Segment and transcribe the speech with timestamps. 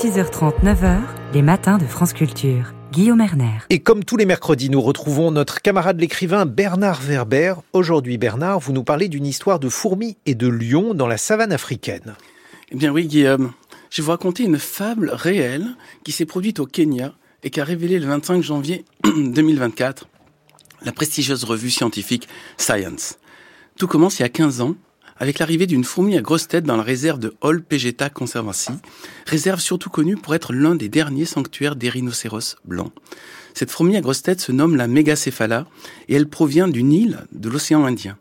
[0.00, 1.00] 6h30, 9h,
[1.34, 2.72] les matins de France Culture.
[2.92, 3.58] Guillaume Erner.
[3.68, 7.54] Et comme tous les mercredis, nous retrouvons notre camarade l'écrivain Bernard Werber.
[7.72, 11.50] Aujourd'hui, Bernard, vous nous parlez d'une histoire de fourmis et de lions dans la savane
[11.50, 12.14] africaine.
[12.70, 13.50] Eh bien oui, Guillaume.
[13.90, 15.66] Je vais vous raconter une fable réelle
[16.04, 17.12] qui s'est produite au Kenya
[17.42, 20.06] et qui a révélé le 25 janvier 2024
[20.84, 23.18] la prestigieuse revue scientifique Science.
[23.76, 24.76] Tout commence il y a 15 ans
[25.18, 28.72] avec l'arrivée d'une fourmi à grosse tête dans la réserve de Hall Pegeta Conservancy,
[29.26, 32.92] réserve surtout connue pour être l'un des derniers sanctuaires des rhinocéros blancs.
[33.54, 35.66] Cette fourmi à grosse tête se nomme la Megacéphala
[36.08, 38.16] et elle provient d'une île de l'océan Indien.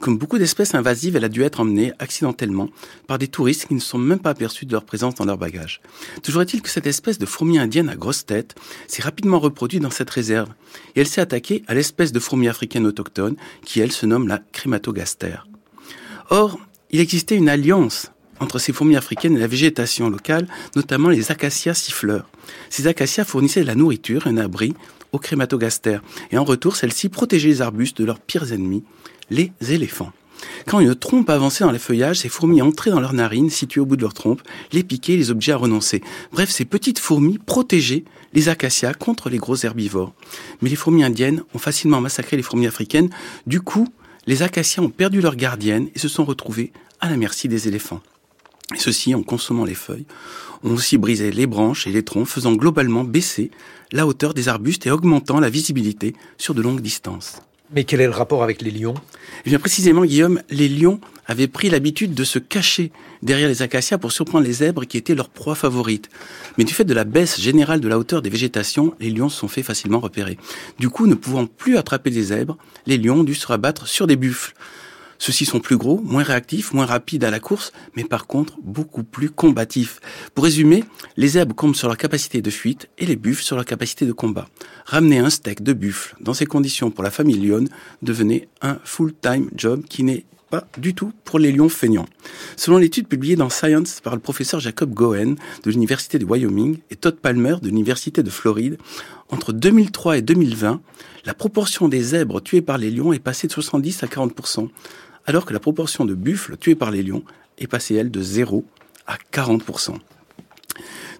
[0.00, 2.70] Comme beaucoup d'espèces invasives, elle a dû être emmenée accidentellement
[3.06, 5.82] par des touristes qui ne sont même pas aperçus de leur présence dans leur bagage.
[6.22, 8.54] Toujours est-il que cette espèce de fourmi indienne à grosse tête
[8.88, 10.48] s'est rapidement reproduite dans cette réserve
[10.96, 14.38] et elle s'est attaquée à l'espèce de fourmi africaine autochtone qui, elle, se nomme la
[14.38, 15.49] Crématogaster.
[16.30, 21.30] Or, il existait une alliance entre ces fourmis africaines et la végétation locale, notamment les
[21.32, 22.30] acacias siffleurs.
[22.70, 24.74] Ces acacias fournissaient de la nourriture et un abri
[25.12, 28.84] aux crématogastères, et en retour, celles-ci protégeaient les arbustes de leurs pires ennemis,
[29.28, 30.12] les éléphants.
[30.66, 33.86] Quand une trompe avançait dans les feuillages, ces fourmis entraient dans leurs narines, situées au
[33.86, 34.40] bout de leur trompe,
[34.72, 36.00] les piquaient les objets à renoncer.
[36.32, 40.14] Bref, ces petites fourmis protégeaient les acacias contre les gros herbivores.
[40.62, 43.10] Mais les fourmis indiennes ont facilement massacré les fourmis africaines.
[43.46, 43.88] Du coup,
[44.26, 48.00] les acacias ont perdu leur gardienne et se sont retrouvés à la merci des éléphants.
[48.74, 50.06] Et ceux-ci, en consommant les feuilles,
[50.62, 53.50] ont aussi brisé les branches et les troncs, faisant globalement baisser
[53.92, 57.40] la hauteur des arbustes et augmentant la visibilité sur de longues distances.
[57.72, 58.94] Mais quel est le rapport avec les lions?
[59.44, 61.00] Eh bien précisément, Guillaume, les lions
[61.30, 62.90] avaient pris l'habitude de se cacher
[63.22, 66.08] derrière les acacias pour surprendre les zèbres qui étaient leur proie favorite.
[66.58, 69.38] Mais du fait de la baisse générale de la hauteur des végétations, les lions se
[69.38, 70.38] sont fait facilement repérer.
[70.80, 74.08] Du coup, ne pouvant plus attraper les zèbres, les lions ont dû se rabattre sur
[74.08, 74.54] des buffles.
[75.18, 79.04] Ceux-ci sont plus gros, moins réactifs, moins rapides à la course, mais par contre beaucoup
[79.04, 80.00] plus combatifs.
[80.34, 80.82] Pour résumer,
[81.16, 84.12] les zèbres comptent sur leur capacité de fuite et les buffles sur leur capacité de
[84.12, 84.48] combat.
[84.84, 87.68] Ramener un steak de buffle dans ces conditions pour la famille lionne
[88.02, 92.06] devenait un full-time job qui n'est pas du tout pour les lions feignants.
[92.56, 96.96] Selon l'étude publiée dans Science par le professeur Jacob Goen de l'Université de Wyoming et
[96.96, 98.76] Todd Palmer de l'Université de Floride,
[99.30, 100.80] entre 2003 et 2020,
[101.24, 104.68] la proportion des zèbres tués par les lions est passée de 70 à 40%
[105.26, 107.22] alors que la proportion de buffles tués par les lions
[107.58, 108.64] est passée, elle, de 0
[109.06, 109.94] à 40%.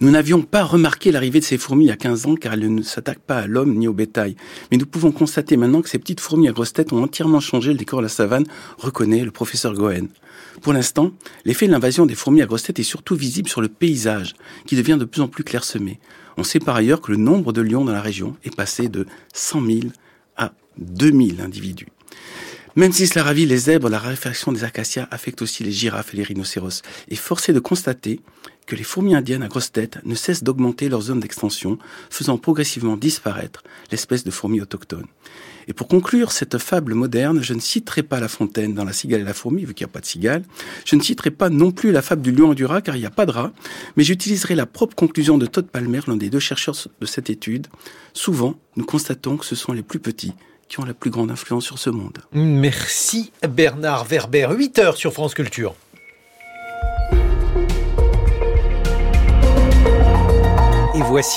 [0.00, 2.72] Nous n'avions pas remarqué l'arrivée de ces fourmis il y a 15 ans car elles
[2.72, 4.36] ne s'attaquent pas à l'homme ni au bétail.
[4.70, 7.72] Mais nous pouvons constater maintenant que ces petites fourmis à grosse tête ont entièrement changé
[7.72, 8.44] le décor de la savane,
[8.78, 10.06] reconnaît le professeur Goen.
[10.62, 11.10] Pour l'instant,
[11.44, 14.76] l'effet de l'invasion des fourmis à grosse tête est surtout visible sur le paysage, qui
[14.76, 15.98] devient de plus en plus clairsemé.
[16.36, 19.04] On sait par ailleurs que le nombre de lions dans la région est passé de
[19.34, 19.80] 100 000
[20.36, 21.88] à 2000 individus.
[22.76, 26.16] Même si cela ravit les zèbres, la raréfaction des acacias affecte aussi les girafes et
[26.16, 26.82] les rhinocéros.
[27.08, 28.20] Et forcé de constater
[28.68, 31.78] que les fourmis indiennes à grosse tête ne cessent d'augmenter leur zone d'extension,
[32.10, 35.06] faisant progressivement disparaître l'espèce de fourmis autochtone.
[35.68, 39.22] Et pour conclure cette fable moderne, je ne citerai pas La Fontaine dans La cigale
[39.22, 40.42] et la fourmi, vu qu'il n'y a pas de cigale.
[40.84, 43.00] Je ne citerai pas non plus la fable du lion et du rat, car il
[43.00, 43.52] n'y a pas de rat.
[43.96, 47.66] Mais j'utiliserai la propre conclusion de Todd Palmer, l'un des deux chercheurs de cette étude.
[48.12, 50.34] Souvent, nous constatons que ce sont les plus petits
[50.68, 52.18] qui ont la plus grande influence sur ce monde.
[52.32, 54.48] Merci Bernard Werber.
[54.56, 55.74] 8 heures sur France Culture.
[60.94, 61.26] Et voici